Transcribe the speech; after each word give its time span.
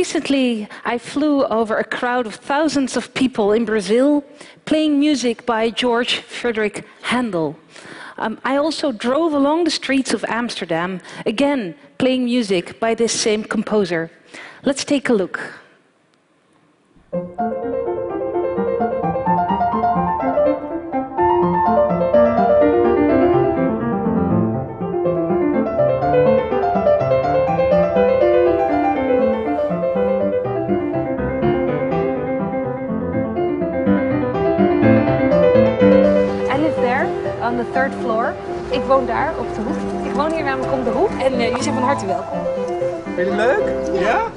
Recently, 0.00 0.66
I 0.82 0.96
flew 0.96 1.44
over 1.44 1.76
a 1.76 1.84
crowd 1.84 2.26
of 2.26 2.36
thousands 2.36 2.96
of 2.96 3.12
people 3.12 3.52
in 3.52 3.66
Brazil 3.66 4.24
playing 4.64 4.98
music 4.98 5.44
by 5.44 5.68
George 5.68 6.20
Frederick 6.20 6.86
Handel. 7.02 7.54
Um, 8.16 8.40
I 8.42 8.56
also 8.56 8.92
drove 8.92 9.34
along 9.34 9.64
the 9.64 9.70
streets 9.70 10.14
of 10.14 10.24
Amsterdam, 10.26 11.02
again 11.26 11.74
playing 11.98 12.24
music 12.24 12.80
by 12.80 12.94
this 12.94 13.12
same 13.12 13.44
composer. 13.44 14.10
Let's 14.64 14.86
take 14.86 15.10
a 15.10 15.12
look. 15.12 15.38
On 37.50 37.56
the 37.56 37.70
third 37.72 37.92
floor. 38.00 38.34
Ik 38.70 38.82
woon 38.82 39.06
daar 39.06 39.34
op 39.38 39.54
de 39.54 39.60
hoek. 39.60 40.06
Ik 40.06 40.12
woon 40.12 40.32
hier 40.32 40.44
namelijk 40.44 40.72
om 40.72 40.84
de 40.84 40.90
hoek 40.90 41.10
en 41.10 41.32
uh, 41.32 41.48
jullie 41.48 41.62
zijn 41.62 41.74
van 41.74 41.84
harte 41.84 42.06
welkom. 42.06 42.38
Vind 43.04 43.16
je 43.16 43.24
het 43.24 43.36
leuk? 43.36 44.00
ja? 44.00 44.30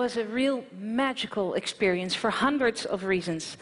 Was 0.00 0.16
a 0.16 0.24
real 0.24 0.64
magical 0.78 1.52
experience 1.62 2.14
for 2.14 2.30
hundreds 2.30 2.86
of 2.86 3.04
reasons. 3.04 3.58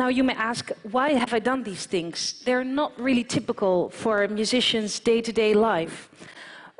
Now, 0.00 0.08
you 0.08 0.24
may 0.24 0.36
ask, 0.52 0.62
why 0.90 1.08
have 1.22 1.34
I 1.34 1.40
done 1.50 1.62
these 1.64 1.84
things? 1.84 2.42
They're 2.46 2.70
not 2.82 2.90
really 2.98 3.24
typical 3.24 3.90
for 3.90 4.14
a 4.22 4.28
musician's 4.40 4.92
day 5.10 5.20
to 5.20 5.32
day 5.42 5.52
life. 5.52 5.96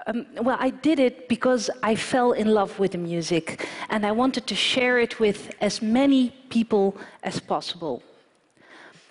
Um, 0.06 0.26
well, 0.46 0.56
I 0.68 0.70
did 0.70 0.98
it 0.98 1.28
because 1.28 1.68
I 1.90 1.94
fell 1.94 2.32
in 2.32 2.48
love 2.58 2.70
with 2.78 2.92
the 2.92 3.02
music 3.12 3.46
and 3.90 4.00
I 4.10 4.12
wanted 4.12 4.44
to 4.46 4.54
share 4.54 4.96
it 4.98 5.20
with 5.20 5.40
as 5.60 5.82
many 5.82 6.22
people 6.56 6.96
as 7.22 7.40
possible. 7.40 8.02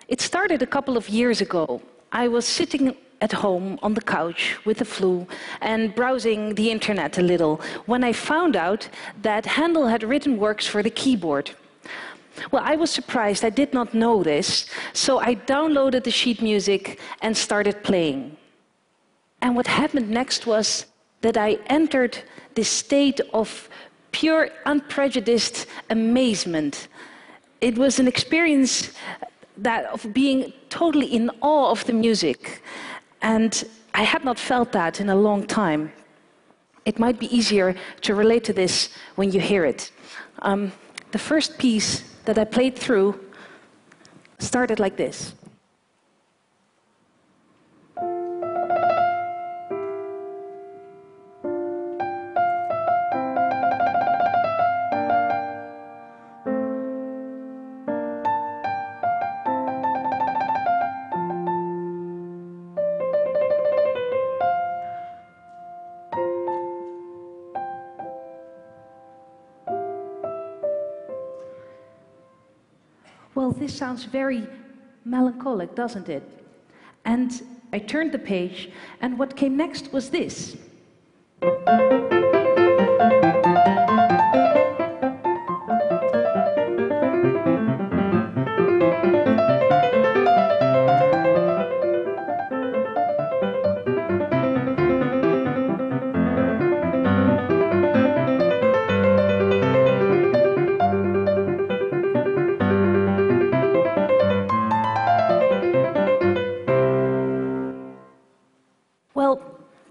It 0.07 0.19
started 0.19 0.59
a 0.63 0.71
couple 0.75 0.95
of 0.97 1.05
years 1.09 1.41
ago. 1.41 1.65
I 2.23 2.27
was 2.27 2.45
sitting 2.59 2.95
at 3.23 3.31
home 3.31 3.79
on 3.81 3.93
the 3.93 4.05
couch 4.17 4.41
with 4.66 4.77
the 4.79 4.89
flu 4.95 5.25
and 5.61 5.95
browsing 5.95 6.41
the 6.56 6.69
internet 6.75 7.17
a 7.17 7.22
little 7.22 7.56
when 7.91 8.03
I 8.03 8.13
found 8.31 8.53
out 8.56 8.81
that 9.22 9.45
Handel 9.57 9.88
had 9.88 10.03
written 10.03 10.38
works 10.38 10.66
for 10.67 10.81
the 10.84 10.95
keyboard. 11.01 11.47
Well, 12.51 12.63
I 12.66 12.75
was 12.75 12.91
surprised. 13.00 13.45
I 13.45 13.53
did 13.61 13.72
not 13.73 13.94
know 13.94 14.23
this. 14.23 14.66
So 14.94 15.11
I 15.19 15.35
downloaded 15.35 16.03
the 16.03 16.11
sheet 16.19 16.41
music 16.41 17.00
and 17.22 17.35
started 17.47 17.75
playing. 17.84 18.35
And 19.41 19.55
what 19.55 19.67
happened 19.67 20.09
next 20.09 20.45
was 20.45 20.67
that 21.22 21.38
I 21.38 21.50
entered 21.67 22.17
this 22.55 22.69
state 22.69 23.19
of 23.34 23.69
pure, 24.11 24.50
unprejudiced 24.66 25.67
amazement. 25.90 26.88
It 27.61 27.78
was 27.78 28.00
an 28.00 28.07
experience 28.07 28.91
that 29.57 29.85
of 29.85 30.01
being 30.13 30.51
totally 30.69 31.07
in 31.07 31.29
awe 31.41 31.69
of 31.69 31.85
the 31.85 31.94
music. 31.94 32.61
And 33.23 33.63
I 33.94 34.03
had 34.03 34.23
not 34.23 34.38
felt 34.38 34.72
that 34.73 35.00
in 35.00 35.09
a 35.09 35.16
long 35.16 35.47
time. 35.47 35.91
It 36.85 37.00
might 37.00 37.19
be 37.19 37.35
easier 37.35 37.75
to 38.01 38.13
relate 38.13 38.44
to 38.44 38.53
this 38.53 38.89
when 39.16 39.31
you 39.31 39.39
hear 39.39 39.66
it. 39.66 39.91
Um, 40.41 40.73
the 41.11 41.19
first 41.19 41.57
piece 41.57 42.03
that 42.25 42.38
I 42.38 42.44
played 42.44 42.78
through 42.78 43.19
started 44.39 44.79
like 44.79 44.97
this. 44.97 45.34
This 73.63 73.74
sounds 73.74 74.03
very 74.03 74.46
melancholic, 75.06 75.74
doesn't 75.74 76.09
it? 76.09 76.24
And 77.06 77.31
I 77.72 77.79
turned 77.79 78.12
the 78.12 78.19
page, 78.19 78.69
and 79.00 79.18
what 79.18 79.38
came 79.38 79.56
next 79.56 79.94
was 79.94 80.09
this. 80.09 80.57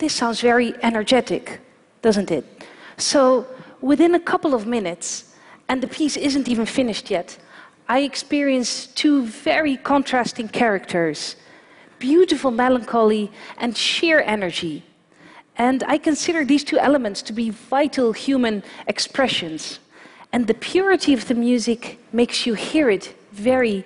This 0.02 0.14
sounds 0.14 0.40
very 0.40 0.74
energetic, 0.82 1.60
doesn't 2.02 2.30
it? 2.30 2.44
So 2.96 3.46
within 3.80 4.14
a 4.14 4.20
couple 4.20 4.54
of 4.54 4.66
minutes, 4.66 5.34
and 5.68 5.82
the 5.82 5.88
piece 5.88 6.16
isn't 6.16 6.48
even 6.48 6.66
finished 6.66 7.10
yet, 7.10 7.38
I 7.88 8.00
experience 8.00 8.86
two 8.86 9.26
very 9.26 9.76
contrasting 9.76 10.48
characters 10.48 11.36
beautiful 11.98 12.50
melancholy 12.50 13.30
and 13.58 13.76
sheer 13.76 14.20
energy. 14.26 14.82
And 15.56 15.84
I 15.86 15.98
consider 15.98 16.44
these 16.44 16.64
two 16.64 16.78
elements 16.78 17.22
to 17.22 17.32
be 17.32 17.50
vital 17.50 18.12
human 18.12 18.64
expressions. 18.88 19.78
And 20.32 20.48
the 20.48 20.54
purity 20.54 21.12
of 21.14 21.28
the 21.28 21.34
music 21.34 22.00
makes 22.12 22.44
you 22.44 22.54
hear 22.54 22.90
it 22.90 23.14
very 23.30 23.84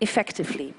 effectively. 0.00 0.72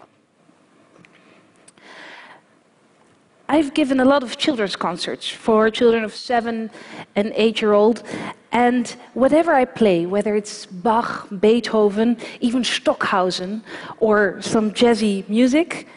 I've 3.51 3.73
given 3.73 3.99
a 3.99 4.05
lot 4.05 4.21
of 4.21 4.37
children's 4.37 4.75
concerts 4.75 5.27
for 5.27 5.71
children 5.71 6.03
of 6.03 6.13
seven 6.13 6.69
and 7.15 7.33
eight 7.35 7.61
year 7.63 7.73
old. 7.73 8.03
And 8.51 8.87
whatever 9.15 9.53
I 9.53 9.65
play, 9.65 10.05
whether 10.05 10.35
it's 10.35 10.67
Bach, 10.67 11.27
Beethoven, 11.31 12.17
even 12.41 12.63
Stockhausen, 12.63 13.63
or 13.99 14.39
some 14.43 14.71
jazzy 14.71 15.27
music, 15.27 15.87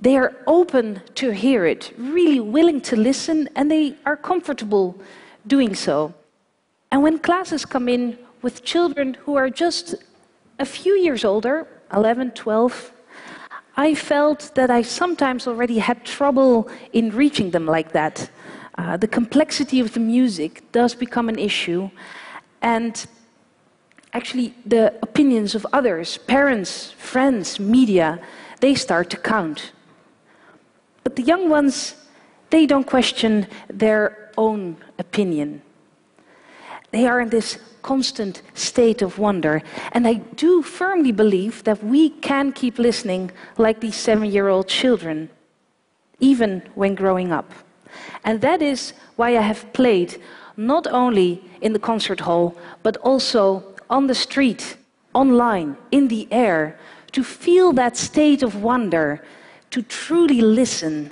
they 0.00 0.16
are 0.16 0.36
open 0.46 1.02
to 1.16 1.30
hear 1.32 1.66
it, 1.66 1.92
really 1.98 2.38
willing 2.38 2.80
to 2.82 2.94
listen, 2.94 3.48
and 3.56 3.68
they 3.68 3.96
are 4.06 4.16
comfortable 4.16 4.94
doing 5.48 5.74
so. 5.74 6.14
And 6.92 7.02
when 7.02 7.18
classes 7.18 7.64
come 7.64 7.88
in 7.88 8.16
with 8.42 8.62
children 8.62 9.14
who 9.14 9.34
are 9.34 9.50
just 9.50 9.96
a 10.60 10.64
few 10.64 10.92
years 10.92 11.24
older, 11.24 11.66
11, 11.92 12.30
12, 12.30 12.92
I 13.76 13.94
felt 13.94 14.52
that 14.54 14.70
I 14.70 14.82
sometimes 14.82 15.48
already 15.48 15.78
had 15.78 16.04
trouble 16.04 16.70
in 16.92 17.10
reaching 17.10 17.50
them 17.50 17.66
like 17.66 17.92
that. 17.92 18.30
Uh, 18.78 18.96
the 18.96 19.08
complexity 19.08 19.80
of 19.80 19.94
the 19.94 20.00
music 20.00 20.62
does 20.70 20.94
become 20.94 21.28
an 21.28 21.38
issue, 21.38 21.90
and 22.62 23.04
actually, 24.12 24.54
the 24.64 24.94
opinions 25.02 25.54
of 25.54 25.66
others, 25.72 26.18
parents, 26.18 26.92
friends, 26.92 27.58
media, 27.58 28.20
they 28.60 28.74
start 28.74 29.10
to 29.10 29.16
count. 29.16 29.72
But 31.02 31.16
the 31.16 31.22
young 31.22 31.48
ones, 31.48 31.96
they 32.50 32.66
don't 32.66 32.86
question 32.86 33.46
their 33.68 34.30
own 34.38 34.76
opinion. 34.98 35.62
They 36.94 37.08
are 37.08 37.20
in 37.20 37.30
this 37.30 37.58
constant 37.82 38.40
state 38.54 39.02
of 39.02 39.18
wonder. 39.18 39.62
And 39.90 40.06
I 40.06 40.14
do 40.14 40.62
firmly 40.62 41.10
believe 41.10 41.64
that 41.64 41.82
we 41.82 42.10
can 42.10 42.52
keep 42.52 42.78
listening 42.78 43.32
like 43.58 43.80
these 43.80 43.96
seven 43.96 44.30
year 44.30 44.46
old 44.46 44.68
children, 44.68 45.28
even 46.20 46.62
when 46.76 46.94
growing 46.94 47.32
up. 47.32 47.52
And 48.22 48.40
that 48.42 48.62
is 48.62 48.92
why 49.16 49.36
I 49.36 49.40
have 49.40 49.72
played 49.72 50.22
not 50.56 50.86
only 50.86 51.42
in 51.60 51.72
the 51.72 51.80
concert 51.80 52.20
hall, 52.20 52.54
but 52.84 52.96
also 52.98 53.74
on 53.90 54.06
the 54.06 54.14
street, 54.14 54.76
online, 55.14 55.76
in 55.90 56.06
the 56.06 56.28
air, 56.30 56.78
to 57.10 57.24
feel 57.24 57.72
that 57.72 57.96
state 57.96 58.44
of 58.44 58.62
wonder, 58.62 59.20
to 59.70 59.82
truly 59.82 60.40
listen, 60.40 61.10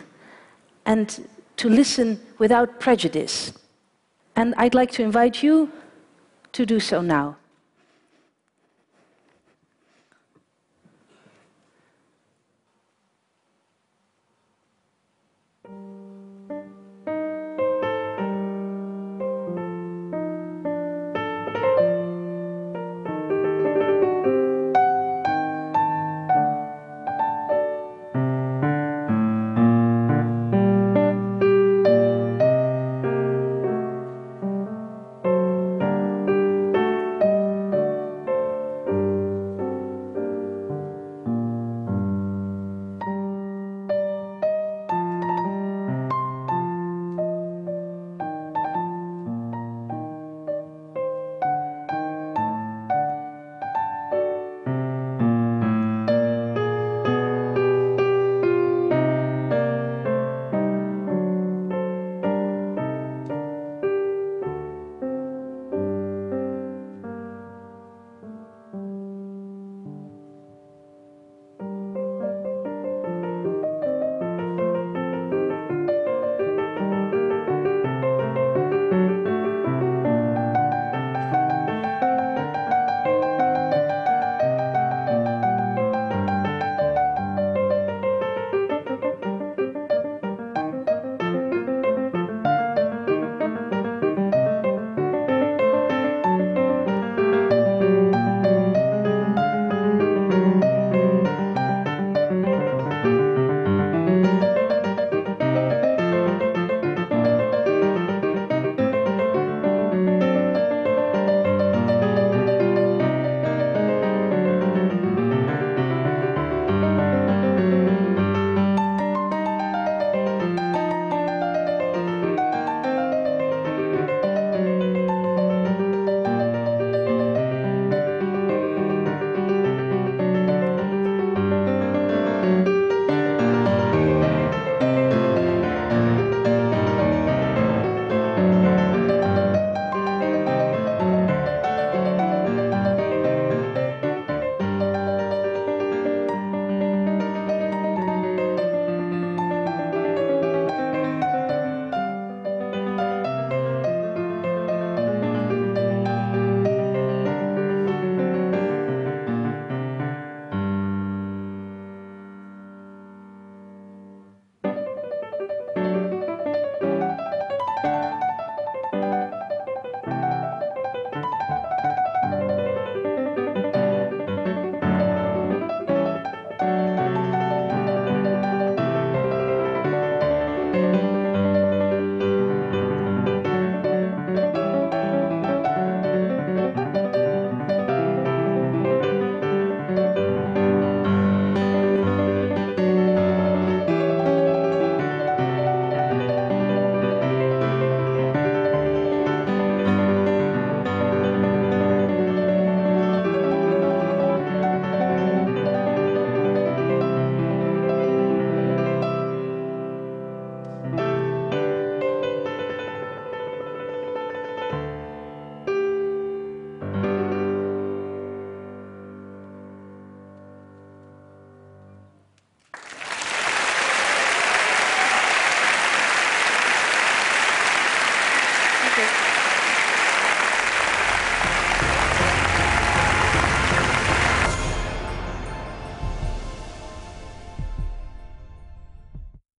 and 0.87 1.28
to 1.56 1.69
listen 1.69 2.20
without 2.38 2.78
prejudice. 2.78 3.52
And 4.34 4.55
I'd 4.56 4.75
like 4.75 4.90
to 4.93 5.02
invite 5.02 5.43
you 5.43 5.70
to 6.52 6.67
do 6.67 6.81
so 6.81 7.02
now. 7.02 7.37